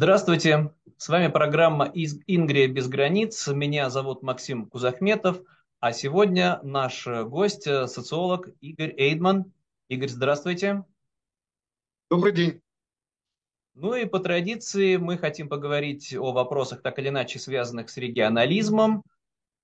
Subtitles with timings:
[0.00, 3.48] Здравствуйте, с вами программа из «Ингрия без границ».
[3.48, 5.40] Меня зовут Максим Кузахметов,
[5.80, 9.52] а сегодня наш гость, социолог Игорь Эйдман.
[9.88, 10.84] Игорь, здравствуйте.
[12.08, 12.60] Добрый день.
[13.74, 19.02] Ну и по традиции мы хотим поговорить о вопросах, так или иначе связанных с регионализмом,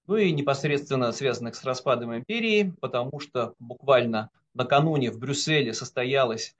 [0.08, 6.56] ну и непосредственно связанных с распадом империи, потому что буквально накануне в Брюсселе состоялось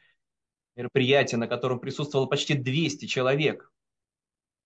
[0.76, 3.70] мероприятие, на котором присутствовало почти 200 человек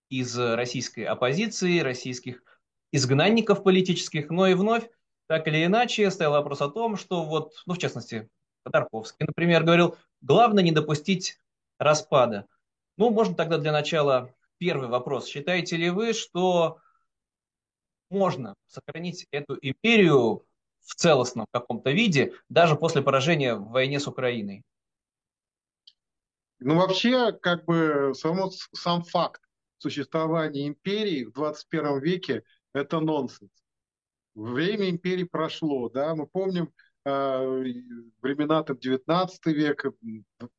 [0.09, 2.43] из российской оппозиции, российских
[2.91, 4.89] изгнанников политических, но и вновь,
[5.27, 8.29] так или иначе, стоял вопрос о том, что вот, ну, в частности,
[8.65, 11.39] Ходорковский, например, говорил, главное не допустить
[11.77, 12.47] распада.
[12.97, 15.27] Ну, можно тогда для начала первый вопрос.
[15.27, 16.79] Считаете ли вы, что
[18.09, 20.45] можно сохранить эту империю
[20.81, 24.63] в целостном каком-то виде, даже после поражения в войне с Украиной?
[26.57, 29.41] Ну, вообще, как бы само, сам факт
[29.81, 33.51] существования империи в 21 веке– это нонсенс.
[34.35, 36.71] Время империи прошло, да, мы помним
[37.05, 37.09] э,
[38.21, 39.91] времена там 19 века,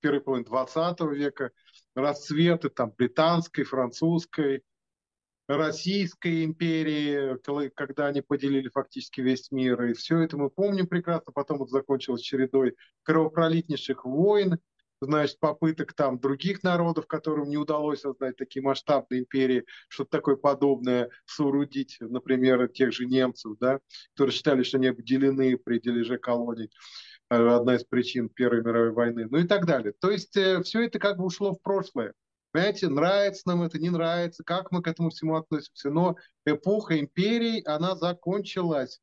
[0.01, 1.51] первой половины 20 века,
[1.95, 4.63] расцветы там британской, французской,
[5.57, 7.37] Российской империи,
[7.75, 9.83] когда они поделили фактически весь мир.
[9.83, 11.33] И все это мы помним прекрасно.
[11.33, 14.59] Потом это закончилось чередой кровопролитнейших войн,
[15.01, 21.11] значит, попыток там других народов, которым не удалось создать такие масштабные империи, что-то такое подобное
[21.27, 23.81] соорудить, например, тех же немцев, да,
[24.15, 26.71] которые считали, что они обделены при дележе колоний
[27.31, 29.95] э, одна из причин Первой мировой войны, ну и так далее.
[30.01, 32.15] То есть э, все это как бы ушло в прошлое.
[32.53, 35.91] Понимаете, нравится нам это, не нравится, как мы к этому всему относимся.
[35.91, 39.01] Но эпоха империй, она закончилась.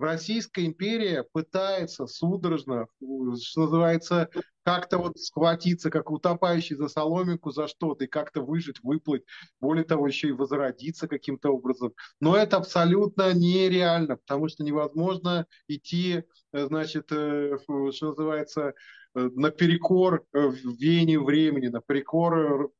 [0.00, 4.30] Российская империя пытается судорожно, что называется,
[4.62, 9.24] как-то вот схватиться, как утопающий за соломинку, за что-то, и как-то выжить, выплыть,
[9.60, 11.92] более того, еще и возродиться каким-то образом.
[12.18, 18.72] Но это абсолютно нереально, потому что невозможно идти, э, значит, э, что называется,
[19.14, 22.70] э, наперекор веянию времени, наперекор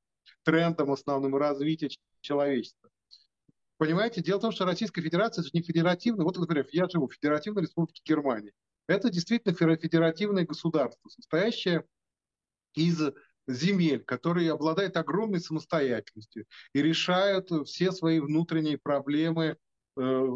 [0.43, 1.91] трендам основным развития
[2.23, 2.89] человечества.
[3.81, 6.27] Понимаете, дело в том, что Российская Федерация это не федеративная.
[6.27, 8.53] Вот, например, я живу в Федеративной Республике Германии.
[8.87, 11.87] Это действительно федеративное государство, состоящее
[12.75, 13.01] из
[13.49, 19.57] земель, которые обладают огромной самостоятельностью и решают все свои внутренние проблемы
[19.97, 20.27] э,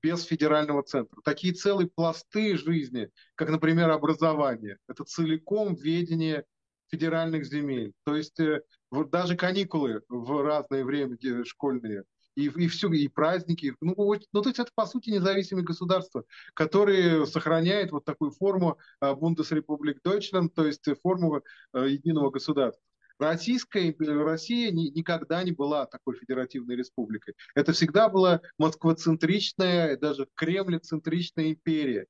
[0.00, 1.20] без федерального центра.
[1.24, 6.44] Такие целые пласты жизни, как, например, образование, это целиком ведение
[6.86, 7.94] федеральных земель.
[8.04, 12.04] То есть э, даже каникулы в разное время школьные
[12.34, 13.74] и, и все, и праздники.
[13.80, 13.94] Ну,
[14.32, 20.50] ну, то есть это, по сути, независимые государства, которые сохраняют вот такую форму Бундесрепублик Deutschland,
[20.54, 21.42] то есть форму
[21.74, 22.82] э, единого государства.
[23.18, 27.34] Российская, Россия ни, никогда не была такой федеративной республикой.
[27.54, 32.06] Это всегда была москвоцентричная, даже кремлецентричная империя.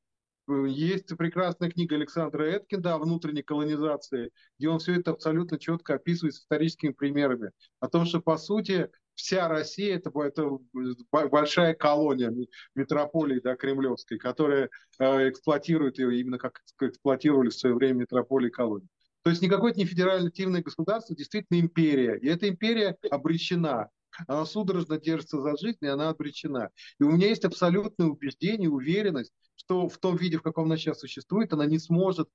[0.49, 6.35] Есть прекрасная книга Александра Эткинда о внутренней колонизации, где он все это абсолютно четко описывает
[6.35, 7.53] с историческими примерами.
[7.79, 10.59] О том, что, по сути, вся Россия это, это
[11.13, 12.33] большая колония
[12.75, 18.89] метрополии да, кремлевской, которая э, эксплуатирует ее именно как эксплуатировали в свое время метрополии колонии.
[19.23, 22.17] То есть никакое это не федеративное государство, действительно империя.
[22.19, 23.89] И эта империя обречена.
[24.27, 26.71] Она судорожно держится за жизнь, и она обречена.
[27.01, 31.01] И у меня есть абсолютное убеждение, уверенность, что в том виде, в каком она сейчас
[31.01, 32.29] существует, она не сможет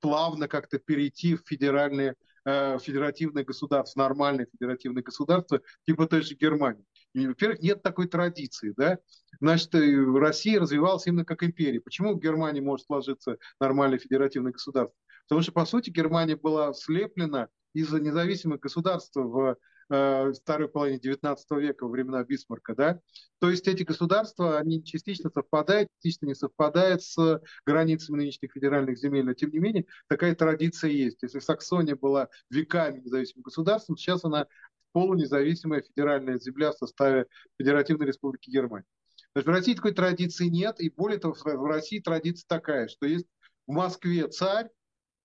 [0.00, 6.84] плавно как-то перейти в федеральное Федеративное государство, нормальное федеративное государство, типа той же Германии.
[7.12, 8.98] И, во-первых, нет такой традиции, да?
[9.40, 11.80] Значит, э, Россия развивалась именно как империя.
[11.80, 14.96] Почему в Германии может сложиться нормальное федеративное государство?
[15.28, 19.56] Потому что, по сути, Германия была слеплена из-за независимых государств в
[19.90, 23.00] э, второй половине XIX века, во времена Бисмарка, да,
[23.40, 29.24] то есть эти государства, они частично совпадают, частично не совпадают с границами нынешних федеральных земель,
[29.24, 31.22] но тем не менее такая традиция есть.
[31.22, 34.46] Если Саксония была веками независимым государством, сейчас она
[34.92, 37.26] полунезависимая федеральная земля в составе
[37.58, 38.86] Федеративной Республики Германия.
[39.32, 43.26] Значит, в России такой традиции нет, и более того, в России традиция такая, что есть
[43.66, 44.68] в Москве царь,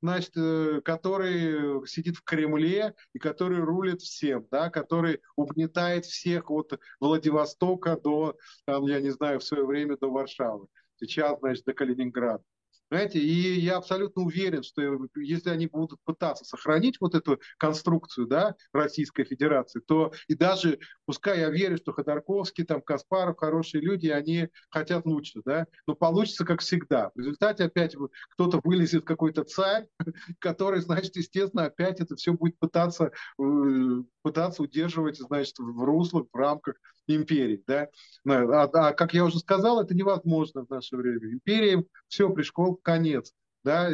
[0.01, 6.79] значит, э, который сидит в Кремле и который рулит всем, да, который угнетает всех от
[6.99, 12.43] Владивостока до, там, я не знаю, в свое время до Варшавы, сейчас, значит, до Калининграда.
[12.91, 14.81] Знаете, и я абсолютно уверен, что
[15.15, 21.39] если они будут пытаться сохранить вот эту конструкцию да, Российской Федерации, то и даже, пускай
[21.39, 26.61] я верю, что Ходорковский, там, Каспаров, хорошие люди, они хотят лучше, да, но получится как
[26.61, 27.11] всегда.
[27.15, 27.95] В результате опять
[28.29, 29.87] кто-то вылезет какой-то царь,
[30.39, 36.35] который, значит, естественно, опять это все будет пытаться э, пытаться удерживать, значит, в руслах, в
[36.35, 36.75] рамках
[37.07, 37.63] империи.
[37.67, 37.89] Да?
[38.27, 41.31] А, а, как я уже сказал, это невозможно в наше время.
[41.31, 42.29] Империям все,
[42.77, 43.33] конец.
[43.63, 43.89] Да?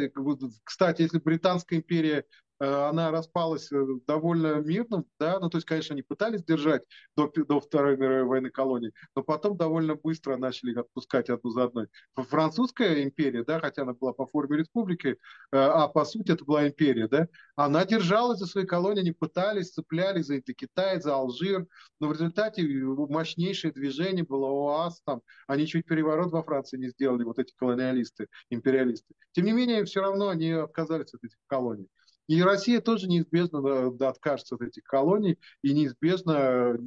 [0.64, 2.24] Кстати, если Британская империя
[2.62, 6.82] она распалась э, довольно мирно, да, ну, то есть, конечно, они пытались держать
[7.16, 11.88] до, до Второй мировой войны колонии, но потом довольно быстро начали отпускать одну за одной.
[12.14, 15.16] Французская империя, да, хотя она была по форме республики, э,
[15.52, 17.26] а по сути это была империя, да,
[17.56, 21.66] она держалась за свои колонии, они пытались, цеплялись за Китай, за Алжир,
[21.98, 27.24] но в результате мощнейшее движение было ОАС, там, они чуть переворот во Франции не сделали,
[27.24, 29.14] вот эти колониалисты, империалисты.
[29.32, 31.88] Тем не менее, все равно они отказались от этих колоний.
[32.28, 36.78] И Россия тоже неизбежно да, откажется от этих колоний, и неизбежно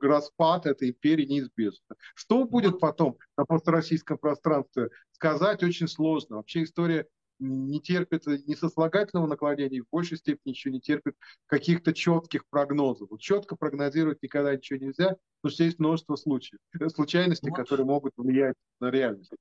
[0.00, 1.96] распад этой империи неизбежно.
[2.14, 6.36] Что будет потом на построссийском пространстве, сказать очень сложно.
[6.36, 7.06] Вообще история
[7.40, 11.16] не терпит ни сослагательного наклонения, в большей степени еще не терпит
[11.46, 13.10] каких-то четких прогнозов.
[13.10, 18.56] Вот четко прогнозировать никогда ничего нельзя, потому что есть множество случаев, случайностей, которые могут влиять
[18.78, 19.32] на реальность.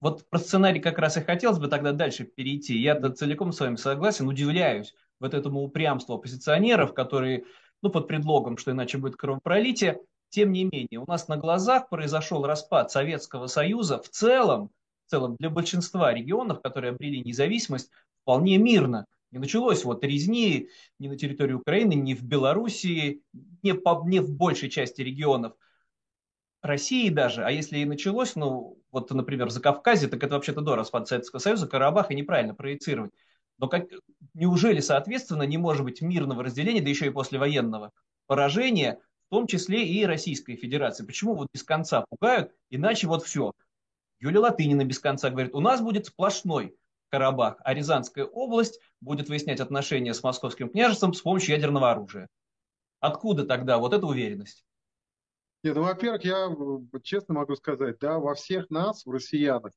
[0.00, 2.78] Вот про сценарий как раз и хотелось бы тогда дальше перейти.
[2.78, 7.44] Я-то целиком с вами согласен, удивляюсь вот этому упрямству оппозиционеров, которые,
[7.82, 12.44] ну, под предлогом, что иначе будет кровопролитие, тем не менее, у нас на глазах произошел
[12.44, 14.70] распад Советского Союза в целом,
[15.06, 17.90] в целом для большинства регионов, которые обрели независимость,
[18.22, 19.06] вполне мирно.
[19.30, 23.22] Не началось вот резни ни на территории Украины, ни в Белоруссии,
[23.62, 25.54] не, по, не в большей части регионов–
[26.66, 30.76] России даже, а если и началось, ну, вот, например, за Кавказе, так это вообще-то до
[30.76, 33.12] распада Советского Союза, Карабах, и неправильно проецировать.
[33.58, 33.86] Но как,
[34.34, 37.92] неужели, соответственно, не может быть мирного разделения, да еще и послевоенного
[38.26, 41.06] поражения, в том числе и Российской Федерации?
[41.06, 43.52] Почему вот без конца пугают, иначе вот все.
[44.20, 46.76] Юлия Латынина без конца говорит, у нас будет сплошной
[47.08, 52.28] Карабах, а Рязанская область будет выяснять отношения с московским княжеством с помощью ядерного оружия.
[53.00, 54.65] Откуда тогда вот эта уверенность?
[55.66, 56.56] Нет, ну, во-первых, я
[57.02, 59.72] честно могу сказать, да, во всех нас, в россиянах,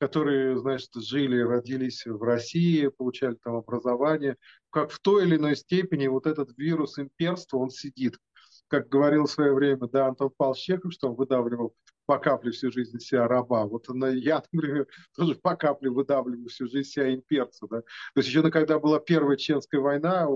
[0.00, 4.34] которые, значит, жили, родились в России, получали там образование,
[4.70, 8.18] как в той или иной степени вот этот вирус имперства, он сидит.
[8.66, 11.76] Как говорил в свое время, да, Антон Павлович Чехов, что он выдавливал
[12.10, 13.66] по капле всю жизнь из себя раба.
[13.66, 17.68] Вот я, например, тоже по капле выдавливаю всю жизнь себя имперца.
[17.70, 17.82] Да?
[17.82, 17.86] То
[18.16, 20.26] есть еще когда была первая Чеченская война,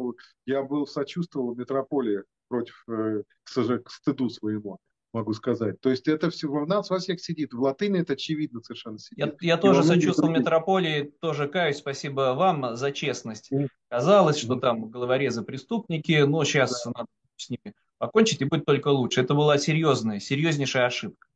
[0.46, 4.78] я был сочувствовал метрополии против, э, к стыду своему
[5.12, 5.80] могу сказать.
[5.80, 7.52] То есть это все в нас во всех сидит.
[7.52, 9.36] В латыни это очевидно совершенно сидит.
[9.40, 10.44] Я, я тоже сочувствовал других...
[10.44, 11.78] метрополии, тоже каюсь.
[11.78, 13.50] Спасибо вам за честность.
[13.88, 16.92] Казалось, что там головорезы преступники, но сейчас да.
[16.98, 19.22] надо с ними покончить и будет только лучше.
[19.22, 21.26] Это была серьезная, серьезнейшая ошибка.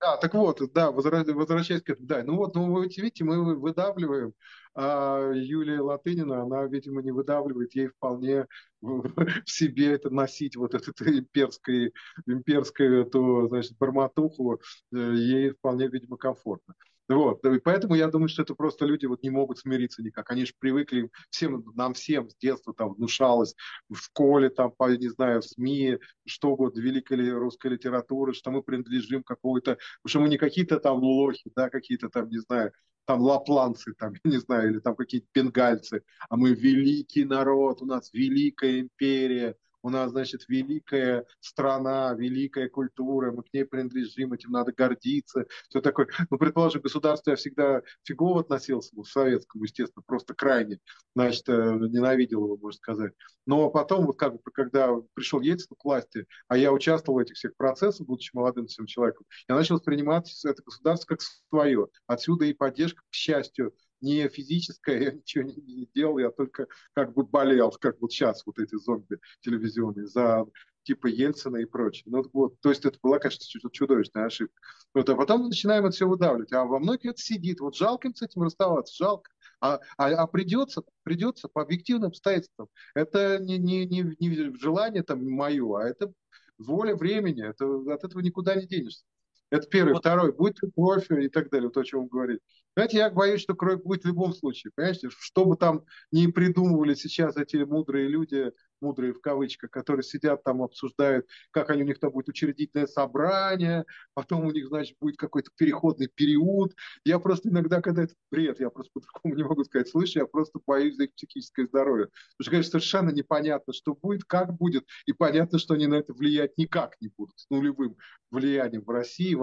[0.00, 4.34] Да, так вот, да, возвращаясь к этому, да, ну вот, ну вы видите, мы выдавливаем,
[4.74, 8.46] а Юлия Латынина, она, видимо, не выдавливает, ей вполне
[8.82, 9.10] в,
[9.46, 11.92] себе это носить, вот эту имперскую,
[12.26, 14.60] имперскую эту, значит, барматуху,
[14.92, 16.74] э, ей вполне, видимо, комфортно.
[17.08, 17.44] Вот.
[17.44, 20.30] И поэтому я думаю, что это просто люди вот не могут смириться никак.
[20.30, 23.54] Они же привыкли, всем, нам всем с детства там внушалось,
[23.88, 28.62] в школе, там, по, не знаю, в СМИ, что угодно, великой русской литературы, что мы
[28.62, 32.72] принадлежим какой-то, что мы не какие-то там лохи, да, какие-то там, не знаю,
[33.06, 37.86] там лапланцы, там, я не знаю, или там какие-то бенгальцы, а мы великий народ, у
[37.86, 44.50] нас великая империя, у нас, значит, великая страна, великая культура, мы к ней принадлежим, этим
[44.50, 46.08] надо гордиться, все такое.
[46.28, 50.80] Ну, предположим, государство я всегда фигово относился, ну, к советскому, естественно, просто крайне,
[51.14, 53.12] значит, э, ненавидел его, можно сказать.
[53.46, 57.36] Но потом, вот как бы, когда пришел Ельцин к власти, а я участвовал в этих
[57.36, 61.86] всех процессах, будучи молодым всем человеком, я начал воспринимать это государство как свое.
[62.08, 67.14] Отсюда и поддержка, к счастью, не физическое, я ничего не, не делал, я только как
[67.14, 70.46] бы болел, как вот сейчас вот эти зомби телевизионные, за
[70.86, 72.04] типа Ельцина и прочее.
[72.06, 74.54] Ну, вот, то есть это была, конечно, чудовищная ошибка.
[74.94, 76.52] Вот, а потом мы начинаем это все выдавливать.
[76.52, 77.60] А во многих это сидит.
[77.60, 79.30] Вот жалко им с этим расставаться, жалко.
[79.60, 82.68] А, а, а придется, придется по объективным обстоятельствам.
[82.94, 86.12] Это не, не, не, не желание там мое, а это
[86.58, 87.44] воля времени.
[87.44, 89.04] Это, от этого никуда не денешься.
[89.50, 89.92] Это первый.
[89.92, 90.00] Вот.
[90.00, 90.32] Второй.
[90.32, 92.40] Будет кровь и так далее, то, о чем вы говорите.
[92.76, 94.72] Знаете, я боюсь, что кровь будет в любом случае.
[94.74, 100.42] Понимаете, что бы там ни придумывали сейчас эти мудрые люди, мудрые в кавычках, которые сидят
[100.44, 105.16] там, обсуждают, как они, у них там будет учредительное собрание, потом у них, значит, будет
[105.16, 106.74] какой-то переходный период.
[107.04, 110.60] Я просто иногда, когда это бред, я просто по-другому не могу сказать, слышу, я просто
[110.66, 112.06] боюсь за их психическое здоровье.
[112.06, 116.12] Потому что, конечно, совершенно непонятно, что будет, как будет, и понятно, что они на это
[116.12, 117.96] влиять никак не будут, с нулевым
[118.30, 119.34] влиянием в России,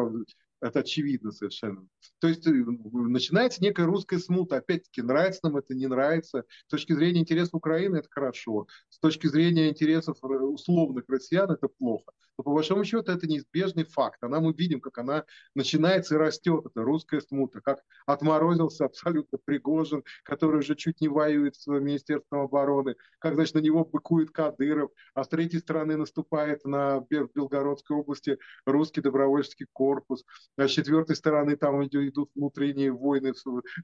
[0.63, 1.85] Это очевидно совершенно.
[2.19, 4.55] То есть э, начинается некая русская смута.
[4.55, 6.45] Опять-таки, нравится нам это, не нравится.
[6.67, 8.67] С точки зрения интересов Украины это хорошо.
[8.87, 12.13] С точки зрения интересов э, условных россиян это плохо.
[12.37, 14.23] Но по большому счету это неизбежный факт.
[14.23, 20.03] Она мы видим, как она начинается и растет, это русская смута, как отморозился абсолютно Пригожин,
[20.23, 25.23] который уже чуть не воюет с Министерством обороны, как, значит, на него быкует Кадыров, а
[25.23, 30.23] с третьей стороны наступает на Белгородской области русский добровольческий корпус,
[30.57, 33.33] а с четвертой стороны там идут внутренние войны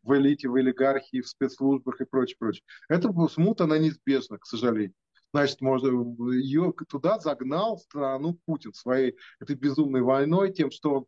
[0.04, 2.64] в элите, в олигархии, в спецслужбах и прочее, прочее.
[2.88, 4.94] Эта смута, она неизбежна, к сожалению.
[5.32, 11.06] Значит, можно, ее туда загнал страну Путин своей этой безумной войной, тем, что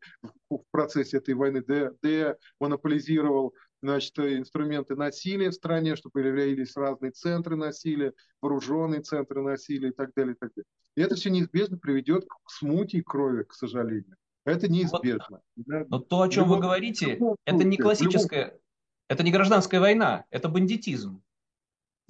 [0.50, 7.56] он в процессе этой войны демонополизировал значит, инструменты насилия в стране, чтобы появились разные центры
[7.56, 10.36] насилия, вооруженные центры насилия и так далее.
[10.36, 10.68] И, так далее.
[10.96, 14.15] и это все неизбежно приведет к смуте и крови, к сожалению.
[14.46, 15.42] Это неизбежно.
[15.56, 18.60] Вот, но то, о чем вы говорите, это не классическая,
[19.08, 21.22] это не гражданская война, это бандитизм.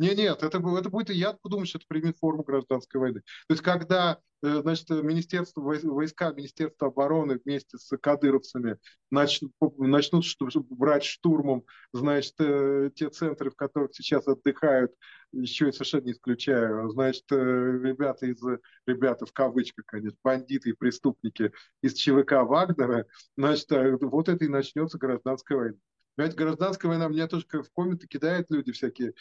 [0.02, 3.22] Нет, нет, это, это будет, я думаю, что это примет форму гражданской войны.
[3.48, 8.78] То есть, когда э, значит, министерство, войска Министерства обороны вместе с кадыровцами
[9.12, 10.26] начнут, начнут
[10.72, 14.92] брать штурмом значит, э, те центры, в которых сейчас отдыхают,
[15.34, 18.42] еще и совершенно не исключаю, значит, э, ребята из,
[18.88, 21.52] ребята в кавычках, конечно, бандиты и преступники
[21.84, 23.06] из ЧВК Вагнера,
[23.38, 25.78] значит, вот это и начнется гражданская война.
[26.16, 29.14] Понимаете, гражданская война, меня тоже в комменты кидают люди всякие,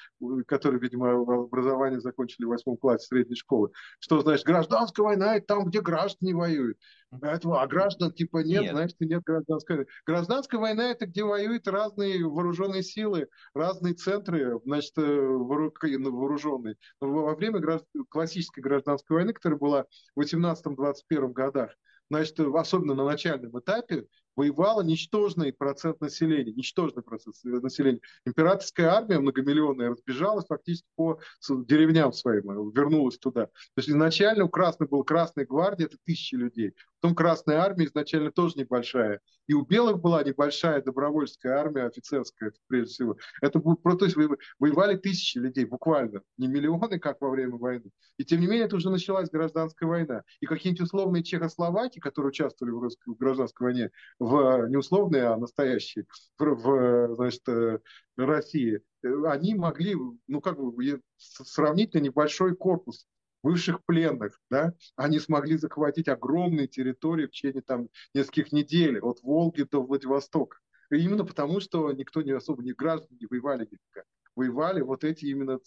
[0.46, 3.70] которые, видимо, образование закончили в восьмом классе средней школы.
[4.00, 6.78] Что значит, гражданская война– это там, где граждане воюют.
[7.12, 8.72] А граждан типа нет, нет.
[8.72, 9.90] значит, нет гражданской войны.
[10.06, 16.76] Гражданская война– это где воюют разные вооруженные силы, разные центры, значит, э, вооруженные.
[17.00, 17.60] Во время
[18.08, 21.70] классической гражданской войны, которая была в 18-21 годах,
[22.10, 24.06] значит, особенно на начальном этапе,
[24.36, 28.00] воевало ничтожный процент населения, ничтожный процент населения.
[28.24, 33.46] Императорская армия многомиллионная разбежалась фактически по деревням своим, вернулась туда.
[33.46, 36.74] То есть изначально у Красной был Красная гвардия, это тысячи людей.
[37.00, 39.20] Потом Красная армия изначально тоже небольшая.
[39.46, 43.16] И у белых была небольшая добровольческая армия, офицерская, прежде всего.
[43.42, 44.16] Это будет, то есть
[44.58, 47.90] воевали тысячи людей, буквально, не миллионы, как во время войны.
[48.16, 50.22] И тем не менее, это уже началась гражданская война.
[50.40, 55.36] И какие-нибудь условные Чехословаки, которые участвовали в, русской, в гражданской войне, в не условные, а
[55.36, 56.04] настоящие,
[56.38, 57.78] в, значит, э,
[58.16, 59.96] России, э, они могли,
[60.28, 63.06] ну как бы, сравнительно небольшой корпус
[63.42, 69.62] бывших пленных, да, они смогли захватить огромные территории в течение там нескольких недель, от Волги
[69.62, 70.58] до Владивостока.
[70.92, 74.04] И именно потому, что никто не особо, не граждане не воевали никак.
[74.36, 75.58] Воевали вот эти именно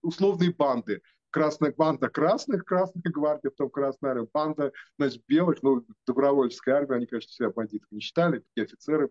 [0.00, 1.02] условные банды.
[1.30, 7.06] Красная банда красных, Красная гвардия, потом Красная армия, банда, значит, белых, ну, добровольческая армия, они,
[7.06, 9.10] конечно, себя бандитов не считали, такие офицеры,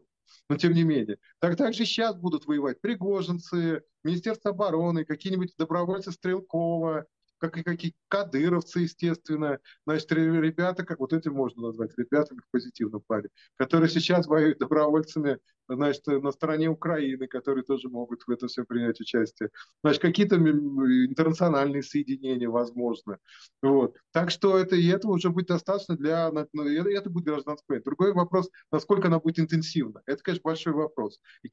[0.49, 1.19] но тем не менее.
[1.39, 7.05] Так, так же сейчас будут воевать пригожинцы, Министерство обороны, какие-нибудь добровольцы Стрелкова,
[7.39, 13.01] как и какие кадыровцы, естественно, значит, ребята, как вот эти можно назвать, ребятами в позитивном
[13.01, 15.39] плане, которые сейчас воюют добровольцами,
[15.69, 19.49] значит, на стороне Украины, которые тоже могут в это все принять участие.
[19.83, 23.17] Значит, какие-то интернациональные соединения, возможно.
[23.61, 23.97] Вот.
[24.11, 26.31] Так что это, и этого уже будет достаточно для...
[26.31, 27.83] Это, будет гражданская война.
[27.83, 30.01] Другой вопрос, насколько она будет интенсивна.
[30.05, 31.19] Это, конечно, большой вопрос.
[31.43, 31.49] И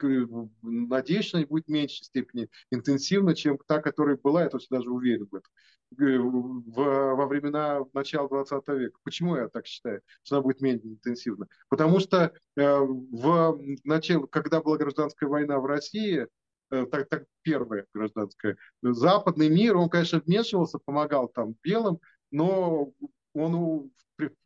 [0.62, 4.91] надеюсь, что она будет в меньшей степени интенсивна, чем та, которая была, я точно даже
[4.91, 5.50] уверен в этом.
[5.98, 8.98] Э, в, во времена начала 20 века.
[9.04, 11.46] Почему я так считаю, что она будет менее интенсивна?
[11.68, 16.26] Потому что э, в начале, когда была гражданская война в России,
[16.70, 22.92] э, так, так первая гражданская, западный мир, он, конечно, вмешивался, помогал там белым, но
[23.34, 23.90] он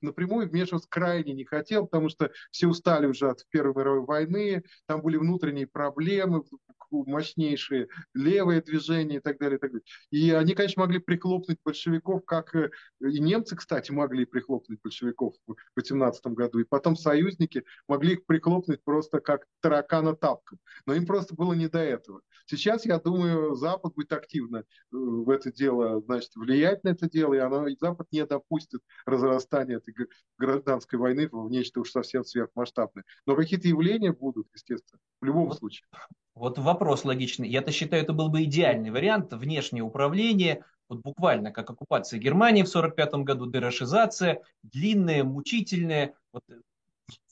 [0.01, 5.03] напрямую вмешиваться крайне не хотел, потому что все устали уже от Первой мировой войны, там
[5.03, 6.43] были внутренние проблемы,
[6.91, 9.59] мощнейшие, левые движения и так далее.
[9.59, 9.85] И, так далее.
[10.11, 12.71] и они, конечно, могли прихлопнуть большевиков, как э,
[13.01, 18.83] и немцы, кстати, могли прихлопнуть большевиков в 18 году, и потом союзники могли их прихлопнуть
[18.85, 20.59] просто как таракана тапком.
[20.87, 22.23] Но им просто было не до этого.
[22.47, 27.35] Сейчас, я думаю, Запад будет активно э, в это дело, значит, влиять на это дело,
[27.35, 29.95] и, оно, и Запад не допустит разрастания этой
[30.39, 33.05] гражданской войны в нечто уж совсем сверхмасштабное.
[33.27, 35.87] Но какие-то явления будут, естественно, в любом вот, случае.
[36.35, 37.49] Вот вопрос логичный.
[37.49, 39.33] Я-то считаю, это был бы идеальный вариант.
[39.33, 46.15] Внешнее управление, вот буквально как оккупация Германии в 1945 году, дерошизация, длинная, мучительная.
[46.33, 46.45] Вот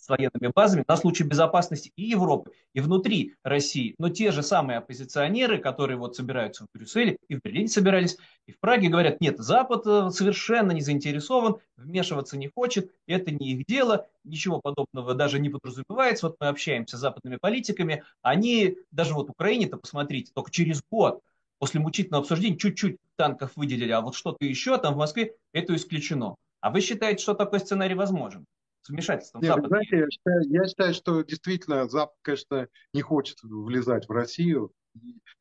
[0.06, 3.96] с военными базами на случай безопасности и Европы, и внутри России.
[3.98, 8.52] Но те же самые оппозиционеры, которые вот собираются в Брюсселе и в Берлине собирались, и
[8.52, 13.66] в Праге говорят, нет, Запад э, совершенно не заинтересован, вмешиваться не хочет, это не их
[13.66, 16.28] дело, ничего подобного даже не подразумевается.
[16.28, 21.20] Вот мы общаемся с западными политиками, они, даже вот Украине-то посмотрите, только через год
[21.58, 26.36] после мучительного обсуждения чуть-чуть танков выделили, а вот что-то еще там в Москве, это исключено.
[26.60, 28.46] А вы считаете, что такой сценарий возможен?
[28.86, 29.68] С вмешательством Нет, Запада?
[29.68, 34.72] Знаете, я считаю, я считаю, что действительно Запад, конечно, не хочет влезать в Россию,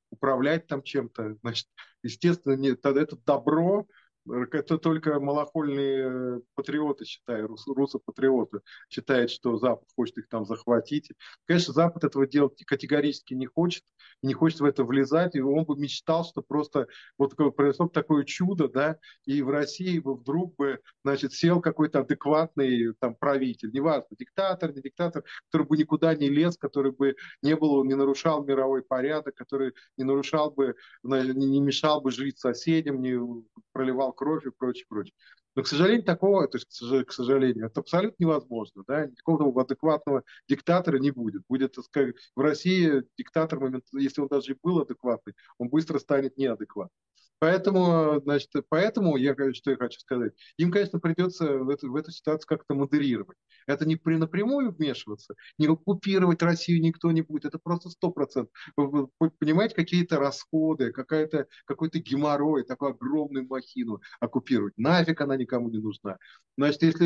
[0.09, 1.37] управлять там чем-то.
[1.41, 1.67] Значит,
[2.01, 3.85] естественно, нет, это добро,
[4.51, 11.11] это только малохольные патриоты, считаю, руссо-патриоты, считают, что Запад хочет их там захватить.
[11.45, 13.83] Конечно, Запад этого делать категорически не хочет,
[14.21, 18.67] не хочет в это влезать, и он бы мечтал, что просто вот произошло такое чудо,
[18.67, 24.73] да, и в России бы вдруг бы, значит, сел какой-то адекватный там правитель, неважно, диктатор,
[24.73, 29.35] не диктатор, который бы никуда не лез, который бы не был, не нарушал мировой порядок,
[29.35, 33.19] который не нарушал бы, не мешал бы жить соседям, не
[33.71, 35.13] проливал кровь и прочее, прочее.
[35.55, 38.83] Но, к сожалению, такого, то есть, к сожалению, это абсолютно невозможно.
[38.87, 39.05] Да?
[39.05, 41.43] Никакого адекватного диктатора не будет.
[41.47, 43.59] Будет, так в России диктатор,
[43.93, 46.91] если он даже и был адекватный, он быстро станет неадекватным.
[47.39, 52.11] Поэтому, значит, поэтому я, что я хочу сказать, им, конечно, придется в эту, в эту
[52.11, 53.37] ситуацию как-то модерировать.
[53.67, 58.53] Это не при напрямую вмешиваться, не оккупировать Россию никто не будет, это просто сто процентов.
[59.39, 64.77] Понимаете, какие-то расходы, какая-то, какой-то геморрой, такую огромную махину оккупировать.
[64.77, 66.17] Нафиг она никому не нужна.
[66.57, 67.05] Значит, если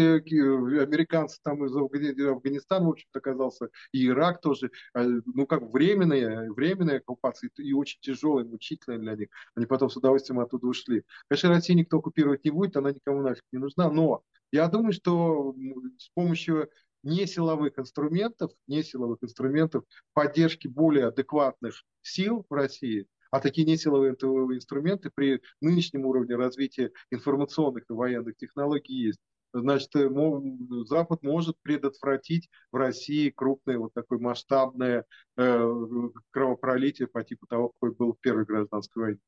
[0.80, 6.98] американцы там из Афганистана, в общем-то, оказался, и Ирак тоже, а, ну, как временная, временная
[6.98, 9.30] оккупация, и очень тяжелая, мучительная для них.
[9.56, 11.04] Они потом с удовольствием оттуда ушли.
[11.28, 15.56] Конечно, Россию никто оккупировать не будет, она никому нафиг не нужна, но я думаю, что
[15.98, 16.70] с помощью
[17.04, 25.42] несиловых инструментов, несиловых инструментов поддержки более адекватных сил в России, а такие несиловые инструменты при
[25.62, 29.20] нынешнем уровне развития информационных и военных технологий есть
[29.54, 30.10] значит, э,
[30.86, 35.06] Запад может предотвратить в России крупное вот такое масштабное
[35.38, 35.74] э,
[36.32, 39.20] кровопролитие по типу того, какой был в Первой гражданской войне.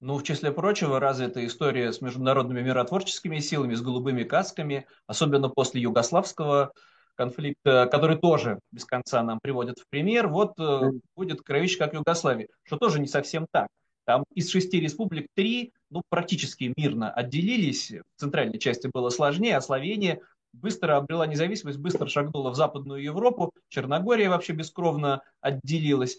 [0.00, 5.80] Ну, в числе прочего, развита история с международными миротворческими силами, с голубыми касками, особенно после
[5.80, 6.72] югославского
[7.14, 10.28] конфликта, который тоже без конца нам приводят в пример.
[10.28, 13.68] Вот э, будет кровище, как в Югославии, что тоже не совсем так.
[14.04, 17.90] Там из шести республик три ну, практически мирно отделились.
[17.90, 20.20] В центральной части было сложнее, а Словения
[20.52, 23.52] быстро обрела независимость, быстро шагнула в Западную Европу.
[23.68, 26.18] Черногория вообще бескровно отделилась.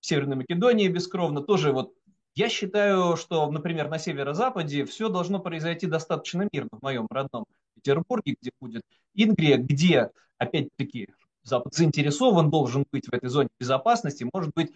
[0.00, 1.40] Северная Македония бескровно.
[1.40, 1.94] Тоже вот
[2.34, 8.36] я считаю, что, например, на северо-западе все должно произойти достаточно мирно в моем родном Петербурге,
[8.40, 8.82] где будет
[9.14, 11.08] Ингрия, где, опять-таки,
[11.42, 14.72] Запад заинтересован должен быть в этой зоне безопасности, может быть,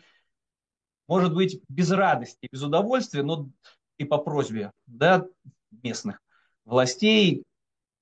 [1.09, 3.49] может быть, без радости, без удовольствия, но
[3.99, 5.27] и по просьбе да,
[5.83, 6.23] местных
[6.65, 7.43] властей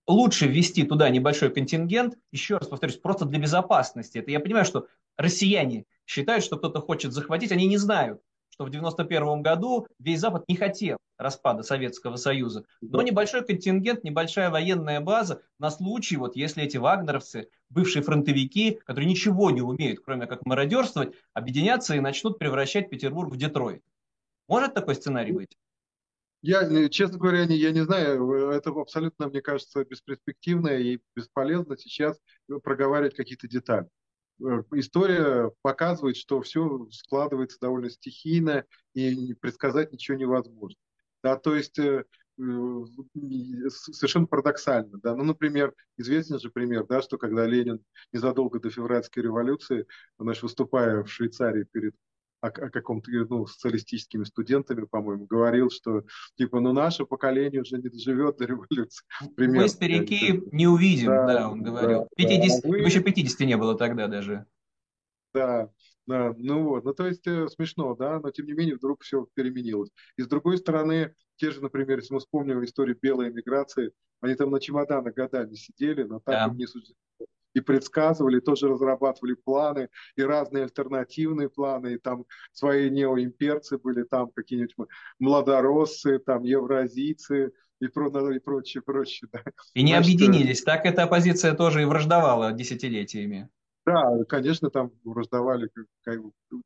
[0.07, 4.19] лучше ввести туда небольшой контингент, еще раз повторюсь, просто для безопасности.
[4.19, 8.21] Это я понимаю, что россияне считают, что кто-то хочет захватить, они не знают,
[8.59, 12.65] что в 1991 году весь Запад не хотел распада Советского Союза.
[12.81, 19.09] Но небольшой контингент, небольшая военная база на случай, вот если эти вагнеровцы, бывшие фронтовики, которые
[19.09, 23.81] ничего не умеют, кроме как мародерствовать, объединятся и начнут превращать Петербург в Детройт.
[24.49, 25.57] Может такой сценарий быть?
[26.43, 31.77] Я, э, честно говоря, не, я не знаю, это абсолютно, мне кажется, бесперспективно и бесполезно
[31.77, 32.19] сейчас
[32.65, 33.89] проговаривать какие-то детали.
[34.41, 40.79] Э, история показывает, что все складывается довольно стихийно и предсказать ничего невозможно.
[41.23, 42.05] Да, то есть э,
[42.37, 44.99] совершенно парадоксально.
[45.03, 45.17] Да?
[45.17, 49.87] Ну, например, известен же пример, да, что когда Ленин незадолго до февральской революции,
[50.19, 51.95] значит, выступая в Швейцарии перед
[52.41, 56.05] о, о каком-то, ну, социалистическими студентами, по-моему, говорил, что,
[56.37, 59.05] типа, ну, наше поколение уже не доживет до революции.
[59.37, 59.63] Примерно.
[59.63, 62.03] Мы, старики, не увидим, да, да он говорил.
[62.03, 62.69] Да, 50, да.
[62.69, 62.79] Вы...
[62.81, 64.47] Еще 50 не было тогда даже.
[65.35, 65.71] Да,
[66.07, 69.29] да, ну вот, ну то есть э, смешно, да, но тем не менее вдруг все
[69.35, 69.91] переменилось.
[70.17, 74.51] И с другой стороны, те же, например, если мы вспомним историю белой эмиграции, они там
[74.51, 76.47] на чемоданах годами сидели, но так да.
[76.47, 76.97] им не суждено
[77.59, 84.31] и предсказывали, тоже разрабатывали планы, и разные альтернативные планы, и там свои неоимперцы были, там
[84.31, 84.75] какие-нибудь
[85.19, 89.29] младороссы, там евразийцы, и, про, и прочее, прочее.
[89.33, 89.43] Да.
[89.75, 93.49] И не Значит, объединились, так эта оппозиция тоже и враждовала десятилетиями.
[93.87, 95.71] Да, конечно, там враждовали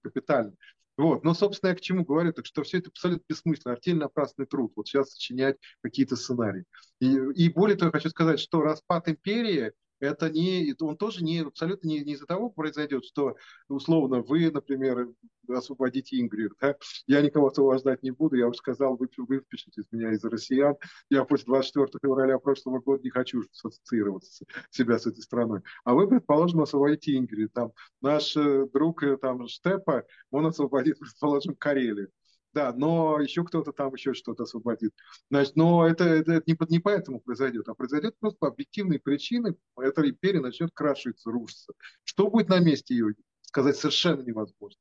[0.02, 0.55] капитально.
[0.98, 4.44] Вот, но, собственно, я к чему говорю, так что все это абсолютно бессмысленно, артельно опасный
[4.44, 6.64] труд, вот сейчас сочинять какие-то сценарии.
[7.00, 9.72] И, и более того, я хочу сказать, что распад империи
[10.03, 13.37] это не, он тоже не, абсолютно не, не из-за того произойдет, что,
[13.69, 15.09] условно, вы, например,
[15.49, 16.53] освободите Ингрид.
[16.61, 16.75] Да?
[17.07, 20.75] Я никого освобождать не буду, я уже сказал, вы, вы впишитесь меня из россиян.
[21.09, 25.61] Я после 24 февраля прошлого года не хочу ассоциироваться себя с этой страной.
[25.85, 27.53] А вы, предположим, освободите Ингрид.
[27.53, 32.11] Там наш э, друг э, там, Штепа, он освободит, предположим, Карелию.
[32.53, 34.93] Да, но еще кто-то там еще что-то освободит.
[35.31, 39.55] Значит, но это, это, это не, не поэтому произойдет, а произойдет просто по объективной причине.
[39.79, 41.73] Эта империя начнет крашиться, рушиться.
[42.05, 44.79] Что будет на месте ее, сказать совершенно невозможно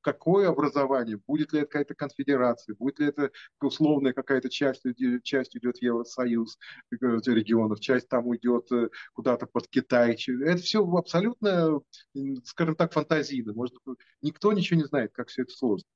[0.00, 4.82] какое образование, будет ли это какая-то конфедерация, будет ли это условная какая-то часть,
[5.22, 6.58] часть идет в Евросоюз
[6.90, 10.16] э, регионов, часть там уйдет э, куда-то под Китай.
[10.44, 11.80] Это все абсолютно,
[12.44, 13.52] скажем так, фантазийно.
[13.54, 13.76] Может,
[14.22, 15.86] никто ничего не знает, как все это сложно.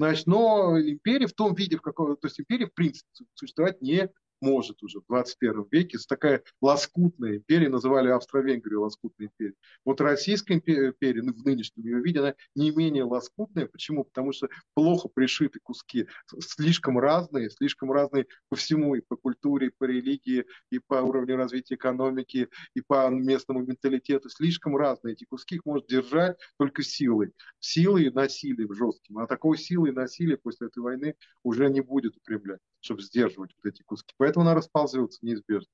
[0.00, 4.08] Значит, но империя в том виде, в каком, то есть империя в принципе существовать не
[4.40, 5.98] может уже в 21 веке.
[6.08, 9.56] такая лоскутная империя, называли Австро-Венгрию лоскутной империей.
[9.84, 13.66] Вот Российская империя ну, в нынешнем ее виде, она не менее лоскутная.
[13.66, 14.04] Почему?
[14.04, 16.06] Потому что плохо пришиты куски,
[16.40, 21.36] слишком разные, слишком разные по всему, и по культуре, и по религии, и по уровню
[21.36, 24.28] развития экономики, и по местному менталитету.
[24.28, 27.32] Слишком разные эти куски, их может держать только силой.
[27.58, 29.18] Силой и насилием жестким.
[29.18, 33.52] А такой силы и насилия после этой войны уже не будет у Кремля, чтобы сдерживать
[33.56, 34.14] вот эти куски.
[34.16, 35.70] Поэтому она расползется неизбежно.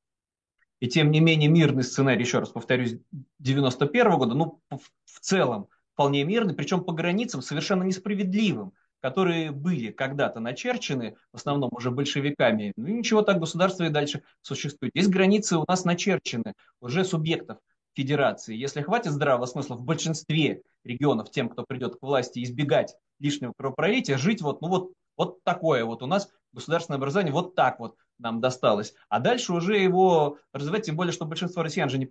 [0.81, 2.97] И тем не менее мирный сценарий, еще раз повторюсь,
[3.39, 10.41] 91 года, ну, в целом вполне мирный, причем по границам совершенно несправедливым, которые были когда-то
[10.41, 12.73] начерчены, в основном уже большевиками.
[12.77, 14.95] Ну ничего так, государство и дальше существует.
[14.95, 17.59] Есть границы у нас начерчены уже субъектов
[17.95, 18.55] федерации.
[18.55, 24.19] Если хватит здравого смысла в большинстве регионов тем, кто придет к власти, избегать лишнего кровопролития,
[24.19, 28.41] жить вот, ну вот, вот такое вот у нас государственное образование вот так вот нам
[28.41, 28.95] досталось.
[29.09, 32.11] А дальше уже его развивать, тем более, что большинство россиян же не,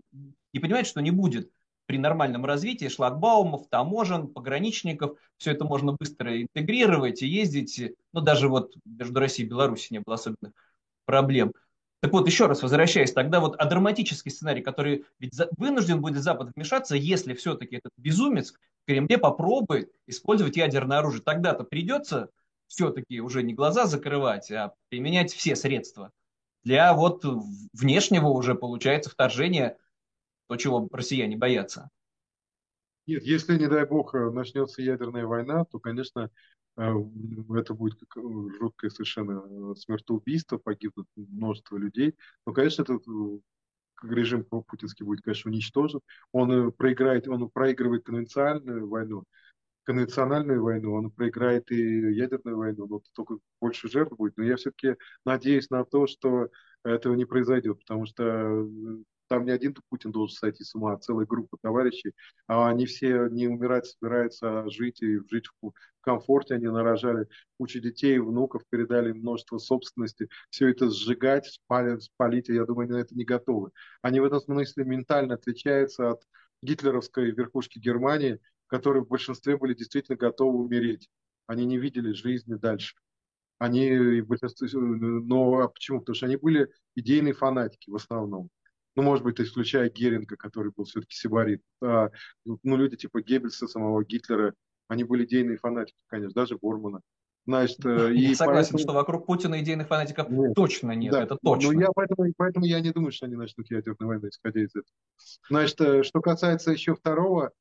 [0.54, 1.52] не понимает, что не будет
[1.86, 8.48] при нормальном развитии шлагбаумов, таможен, пограничников, все это можно быстро интегрировать и ездить, ну даже
[8.50, 10.54] вот между Россией и Беларусью не было особенных
[11.06, 11.54] проблем.
[12.02, 16.52] Так вот, еще раз возвращаясь, тогда вот а драматический сценарий, который ведь вынужден будет Запад
[16.56, 22.30] вмешаться, если все-таки этот безумец в Кремле попробует использовать ядерное оружие, тогда-то придется
[22.68, 26.12] все-таки уже не глаза закрывать, а применять все средства
[26.66, 27.24] для вот
[27.74, 29.78] внешнего уже получается вторжения,
[30.48, 31.90] то, чего россияне боятся.
[33.08, 36.32] Нет, если, не дай бог, начнется ядерная война, то, конечно,
[36.78, 36.94] э,
[37.56, 38.24] это будет как
[38.60, 42.16] жуткое совершенно смертоубийство, погибнут множество людей.
[42.48, 43.06] Но, конечно, этот
[44.02, 46.02] режим путинский будет, конечно, уничтожен.
[46.32, 49.24] Он э, проиграет, он проигрывает конвенциальную войну,
[49.86, 54.36] конвенциональную войну, он проиграет и ядерную войну, но только больше жертв будет.
[54.38, 54.96] Но я все-таки
[55.26, 56.50] надеюсь на то, что
[56.84, 58.68] этого не произойдет, потому что э,
[59.28, 62.14] там не один Путин должен сойти с ума, а целая группа товарищей.
[62.48, 65.72] А они все не умирать собираются, а жить и жить в
[66.02, 66.56] комфорте.
[66.56, 70.30] Они нарожали кучу детей, внуков, передали множество собственности.
[70.50, 73.72] Все это сжигать, спалить, спалить, я думаю, они на это не готовы.
[74.02, 76.24] Они в этом смысле ментально отличаются от
[76.62, 81.08] гитлеровской верхушки Германии, которые в большинстве были действительно готовы умереть.
[81.48, 82.96] Они не видели жизни дальше.
[83.58, 86.00] Они в большинстве, но а почему?
[86.00, 88.50] Потому что они были идейные фанатики в основном.
[88.96, 91.62] Ну, может быть, исключая Геринга, который был все-таки сибарит.
[91.82, 92.10] А,
[92.46, 94.54] ну, люди типа Геббельса, самого Гитлера,
[94.88, 97.02] они были идейные фанатики, конечно, даже Бормана.
[97.46, 98.80] Значит, э, и согласен, поэтому...
[98.80, 100.54] что вокруг Путина идейных фанатиков нет.
[100.56, 101.24] точно нет, да.
[101.24, 101.74] это точно.
[101.74, 104.86] Ну, я поэтому, поэтому я не думаю, что они начнут ядерную войну, исходя из этого.
[105.50, 107.52] Значит, э, что касается еще второго,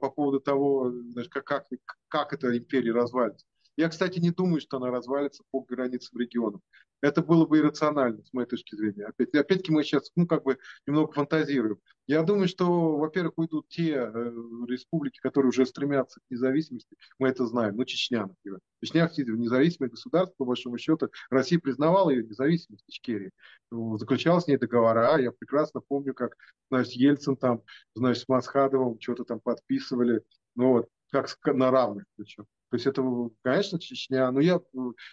[0.00, 0.92] по поводу того,
[1.30, 1.66] как, как,
[2.08, 3.46] как эта империя развалится.
[3.76, 6.60] Я, кстати, не думаю, что она развалится по границам регионов.
[7.02, 9.06] Это было бы иррационально, с моей точки зрения.
[9.06, 11.78] Опять, опять-таки мы сейчас, ну, как бы немного фантазируем.
[12.06, 14.32] Я думаю, что, во-первых, уйдут те э,
[14.68, 16.96] республики, которые уже стремятся к независимости.
[17.18, 17.76] Мы это знаем.
[17.76, 18.60] Ну, Чечня, например.
[18.82, 21.10] Чечня независимое государство, по большому счету.
[21.28, 23.32] Россия признавала ее независимость Ичкерии.
[23.70, 25.18] Заключала с ней договора.
[25.18, 26.36] Я прекрасно помню, как,
[26.70, 27.62] значит, Ельцин там,
[27.96, 30.22] значит, с Масхадовым что-то там подписывали.
[30.54, 32.46] Ну, вот, как на равных причем.
[32.72, 33.02] То есть это,
[33.42, 34.58] конечно, Чечня, но я,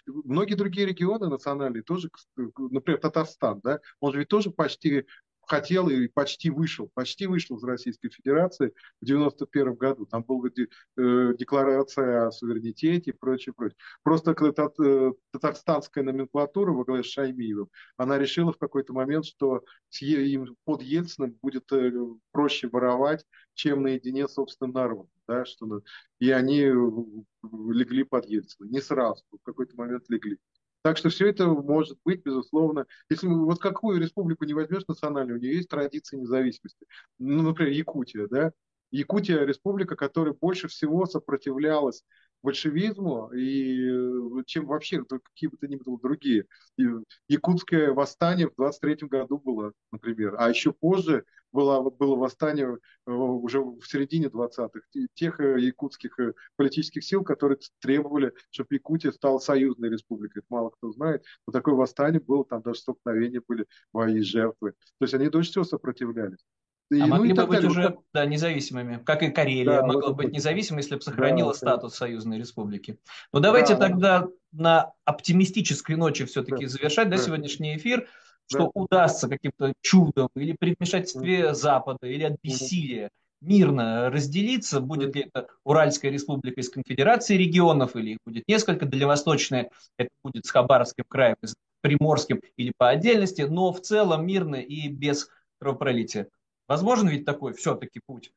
[0.06, 5.04] многие другие регионы национальные тоже, например, Татарстан, да, он же ведь тоже почти
[5.50, 10.06] хотел и почти вышел, почти вышел из Российской Федерации в 91 году.
[10.06, 13.76] Там была э, декларация о суверенитете и прочее, прочее.
[14.04, 19.64] Просто э, татарстанская номенклатура во главе с Шаймиевым, она решила в какой-то момент, что
[20.00, 21.92] им под Ельциным будет э,
[22.30, 25.10] проще воровать, чем наедине с собственным народом.
[25.26, 25.82] Да, что,
[26.20, 26.60] и они
[27.42, 28.68] легли под Ельцина.
[28.68, 30.38] Не сразу, в какой-то момент легли.
[30.82, 35.40] Так что все это может быть, безусловно, если вот какую республику не возьмешь национальную, у
[35.40, 36.86] нее есть традиции независимости.
[37.18, 38.52] Ну, например, Якутия, да?
[38.90, 42.02] Якутия республика, которая больше всего сопротивлялась
[42.42, 46.46] большевизму, и э, чем вообще какие бы то ни было другие.
[47.28, 50.36] Якутское восстание в 23 году было, например.
[50.38, 54.80] А еще позже было, было восстание э, уже в середине 20-х
[55.14, 56.18] тех э, якутских
[56.56, 60.40] политических сил, которые требовали, чтобы Якутия стала союзной республикой.
[60.40, 61.24] Это мало кто знает.
[61.46, 64.72] Но такое восстание было, там даже столкновения были, бои, жертвы.
[64.72, 66.44] То есть они дольше всего сопротивлялись.
[66.90, 67.70] И, а ну, могли бы быть далее.
[67.70, 71.92] уже да, независимыми, как и Карелия да, могла быть независимой, если бы сохранила да, статус
[71.92, 71.98] да.
[71.98, 72.98] союзной республики.
[73.32, 74.28] Но давайте да, тогда да.
[74.52, 76.68] на оптимистической ночи все-таки да.
[76.68, 78.08] завершать да, сегодняшний эфир,
[78.46, 78.70] что да.
[78.74, 81.54] удастся каким-то чудом или при вмешательстве да.
[81.54, 88.12] Запада, или от бессилия мирно разделиться, будет ли это Уральская республика из конфедерации регионов, или
[88.12, 93.72] их будет несколько, дальневосточная, это будет с Хабаровским краем, с Приморским или по отдельности, но
[93.72, 96.28] в целом мирно и без кровопролития.
[96.70, 98.32] Возможен ведь такой все-таки путь?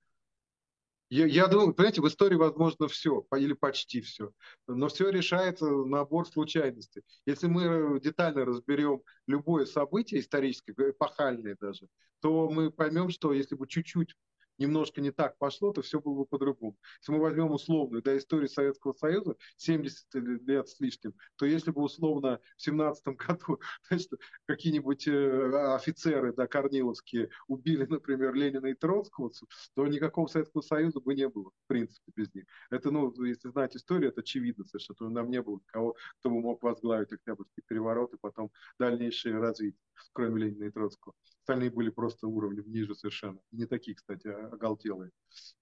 [1.11, 4.31] Я, я думаю, понимаете, в истории возможно все, или почти все.
[4.65, 7.03] Но все решается набор случайностей.
[7.27, 11.87] Если мы детально разберем любое событие историческое, эпохальное даже,
[12.21, 14.15] то мы поймем, что если бы чуть-чуть
[14.57, 16.77] немножко не так пошло, то все было бы по-другому.
[16.99, 21.81] Если мы возьмем условную да, историю Советского Союза, 70 лет с лишним, то если бы
[21.81, 24.11] условно в 17 году значит,
[24.45, 29.31] какие-нибудь э, офицеры да, корниловские убили, например, Ленина и Троцкого,
[29.75, 32.45] то никакого Советского Союза бы не было, в принципе, без них.
[32.69, 35.09] Это, ну, если знать историю, это очевидно совершенно.
[35.09, 39.79] Нам не было никого, кто бы мог возглавить Октябрьский переворот и потом дальнейшее развитие,
[40.13, 41.13] кроме Ленина и Троцкого.
[41.43, 43.39] Остальные были просто уровнем ниже совершенно.
[43.51, 45.11] Не такие, кстати, а оголтелые.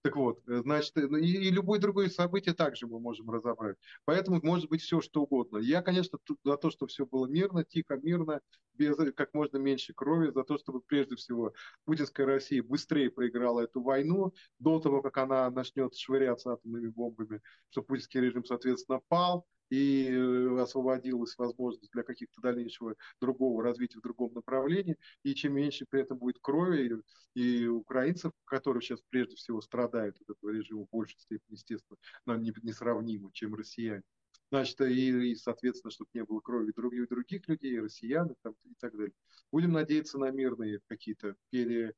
[0.04, 3.78] Так вот, э, значит, э, ну, и, и любое другое событие также мы можем разобрать.
[4.06, 5.58] Поэтому может быть все, что угодно.
[5.58, 8.42] Я, конечно, за то, чтобы все было мирно, тихо, мирно,
[8.74, 11.54] без э, как можно меньше крови, за то, чтобы прежде всего
[11.86, 17.88] путинская Россия быстрее проиграла эту войну, до того, как она начнет швыряться атомными бомбами, чтобы
[17.88, 24.34] путинский режим, соответственно, пал, и э, освободилась возможность для каких-то дальнейшего другого развития в другом
[24.34, 27.02] направлении, и чем меньше при этом будет крови,
[27.34, 31.98] и, и украинцев, которые сейчас прежде всего страдают от этого режима в большей степени, естественно,
[32.26, 34.04] но не, несравнимо, чем россияне.
[34.52, 38.74] Значит, и, и, соответственно, чтобы не было крови других, других людей, россиян и, там, и
[38.80, 39.14] так далее.
[39.50, 41.94] Будем надеяться на мирные какие-то пере,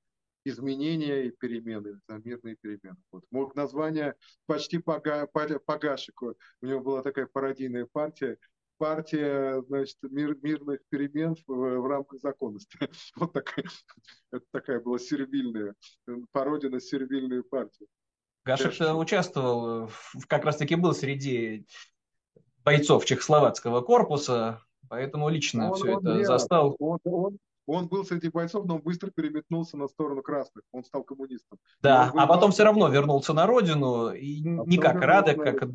[0.46, 2.98] изменения и перемены, мирные перемены.
[3.12, 3.24] Вот.
[3.32, 6.36] Мог название почти пога, Погашику.
[6.62, 8.38] У него была такая пародийная партия,
[8.78, 12.78] партия значит, мир, мирных перемен в, в рамках законности.
[13.16, 13.66] Вот такая,
[14.32, 15.76] это такая была сервильная,
[16.32, 17.88] пародия на сервильную партию.
[18.46, 19.90] Гашек участвовал,
[20.28, 21.66] как раз таки был среди
[22.66, 26.76] бойцов чехословацкого корпуса, поэтому лично он, все он, это застал.
[26.80, 30.64] Он, он, он был среди бойцов, но он быстро переметнулся на сторону красных.
[30.72, 31.60] Он стал коммунистом.
[31.82, 35.70] Да, а потом все равно вернулся на родину, и а не как Радек, как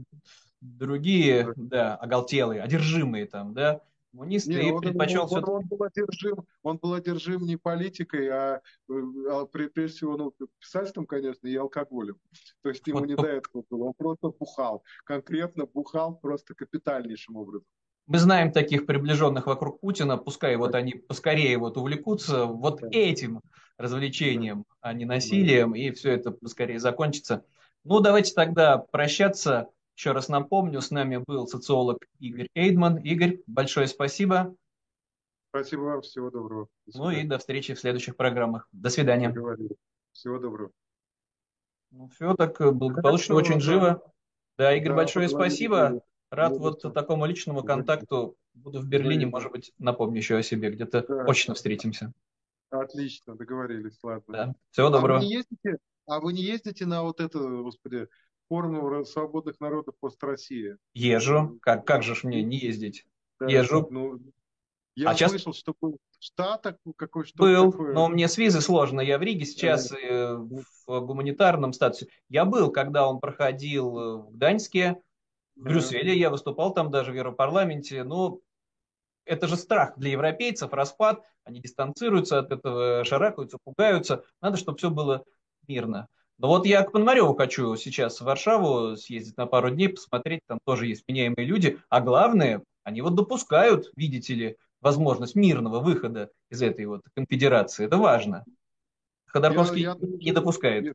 [0.61, 3.81] другие, да, оголтелые, одержимые там, да,
[4.19, 8.29] коммунисты, не, и он, предпочел он, он, он, был одержим, он был одержим не политикой,
[8.29, 12.19] а, а прежде всего, ну, писательством, конечно, и алкоголем.
[12.63, 13.85] То есть ему не до этого было.
[13.85, 14.83] Он просто бухал.
[15.05, 17.67] Конкретно бухал просто капитальнейшим образом.
[18.09, 23.43] Мы знаем таких приближенных вокруг Путина, пускай вот они поскорее вот увлекутся вот этим
[23.77, 27.45] развлечением, а не насилием, и все это поскорее закончится.
[27.85, 29.69] Ну, давайте тогда прощаться.
[29.95, 32.97] Еще раз напомню, с нами был социолог Игорь Эйдман.
[32.97, 34.57] Игорь, большое спасибо.
[35.51, 36.69] Спасибо вам, всего доброго.
[36.87, 38.69] До ну и до встречи в следующих программах.
[38.73, 39.35] До свидания.
[40.13, 40.71] Всего доброго.
[41.91, 43.61] Ну все, так благополучно, Хорошо, очень да.
[43.61, 44.13] живо.
[44.57, 46.03] Да, Игорь, да, большое спасибо.
[46.31, 48.37] Рад ну, вот такому личному контакту.
[48.55, 50.71] Буду в Берлине, может быть, напомню еще о себе.
[50.71, 51.25] Где-то да.
[51.25, 52.13] очно встретимся.
[52.71, 54.33] Отлично, договорились, ладно.
[54.33, 54.55] Да.
[54.71, 55.19] Всего доброго.
[55.19, 58.09] А вы, не ездите, а вы не ездите на вот это, господи,
[58.49, 60.77] форум свободных народов пост России?
[60.93, 61.59] Езжу.
[61.63, 63.07] Как, как же ж мне не ездить?
[63.41, 63.89] Да, Езжу.
[63.91, 64.21] Ну,
[64.99, 65.61] я а слышал, сейчас...
[65.61, 67.95] что был в Штатах какой что Был, такое.
[67.95, 69.01] но мне с визой сложно.
[69.01, 72.09] Я в Риге сейчас э, в гуманитарном статусе.
[72.29, 75.01] Я был, когда он проходил в Гданьске,
[75.59, 78.05] в Брюсселе я выступал там даже в Европарламенте.
[78.05, 78.41] Ну,
[79.25, 81.25] это же страх для европейцев, распад.
[81.45, 84.25] Они дистанцируются от этого, шарахаются, пугаются.
[84.41, 85.25] Надо, чтобы все было
[85.67, 86.09] мирно.
[86.39, 90.61] Но вот я к Пономареву хочу сейчас в Варшаву съездить на пару дней, посмотреть, там
[90.65, 91.81] тоже есть меняемые люди.
[91.89, 97.87] А главное, они вот допускают, видите ли, возможность мирного выхода из этой вот конфедерации.
[97.87, 98.45] Это важно.
[99.27, 100.95] Ходорковский я, я, не допускает.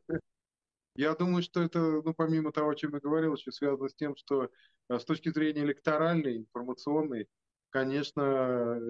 [0.94, 4.16] Я думаю, что это, ну, помимо того, о чем я говорил, еще связано с тем,
[4.16, 4.48] что
[4.88, 7.28] э, с точки зрения электоральной, информационной,
[7.70, 8.80] конечно,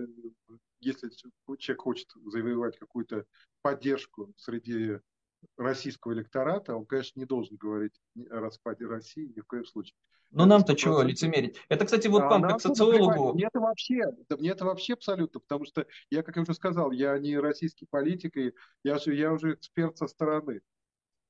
[0.80, 1.10] если
[1.58, 3.24] человек хочет завоевать какую-то
[3.62, 4.98] поддержку среди
[5.56, 7.94] российского электората, он, конечно, не должен говорить
[8.30, 9.94] о распаде России ни в коем случае.
[10.30, 11.60] Ну нам-то чего лицемерить?
[11.68, 13.34] Это, кстати, вот а вам как социологу...
[13.34, 16.90] Мне это вообще, да, мне это вообще абсолютно, потому что я, как я уже сказал,
[16.90, 20.60] я не российский политик, и я, же, я уже эксперт со стороны.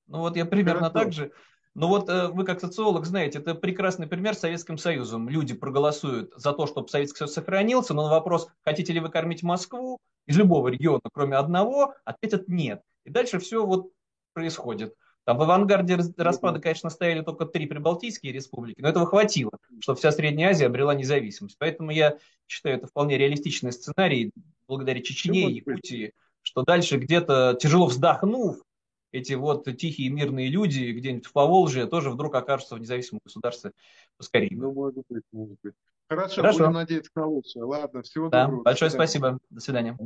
[0.06, 0.98] Ну вот я примерно Хорошо.
[0.98, 1.32] так же.
[1.74, 5.28] Но вот э, вы как социолог знаете, это прекрасный пример с Советским Союзом.
[5.28, 9.42] Люди проголосуют за то, чтобы Советский Союз сохранился, но на вопрос, хотите ли вы кормить
[9.42, 12.80] Москву из любого региона, кроме одного, ответят нет.
[13.04, 13.90] И дальше все вот
[14.34, 14.94] происходит.
[15.24, 20.12] Там в авангарде распада, конечно, стояли только три прибалтийские республики, но этого хватило, чтобы вся
[20.12, 21.56] Средняя Азия обрела независимость.
[21.58, 24.32] Поэтому я считаю, это вполне реалистичный сценарий
[24.68, 26.12] благодаря Чечне и Якутии,
[26.42, 28.58] что дальше где-то, тяжело вздохнув,
[29.14, 33.72] эти вот тихие мирные люди где-нибудь в Поволжье тоже вдруг окажутся в независимом государстве
[34.16, 34.50] поскорее.
[34.56, 35.74] Ну, может быть, может быть.
[36.08, 36.58] Хорошо, Хорошо.
[36.58, 37.64] будем надеяться на лучшее.
[37.64, 38.44] Ладно, всего да.
[38.44, 38.62] доброго.
[38.62, 39.38] Большое спасибо.
[39.50, 39.96] До свидания.